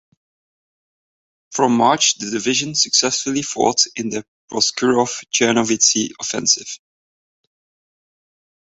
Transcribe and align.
From 1.51 1.77
March 1.77 2.15
the 2.17 2.31
division 2.31 2.73
successfully 2.73 3.43
fought 3.43 3.83
in 3.95 4.09
the 4.09 4.25
Proskurov–Chernovitsy 4.51 6.13
Offensive. 6.19 6.79